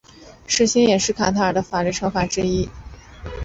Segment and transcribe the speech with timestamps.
[0.47, 2.67] 石刑也是卡塔尔的法律惩罚之一。